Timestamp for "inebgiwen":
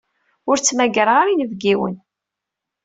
1.33-1.95